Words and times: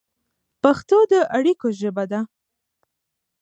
پښتو 0.63 0.97
د 1.11 1.13
اړیکو 1.37 1.67
ژبه 1.79 2.03
ده. 2.11 2.19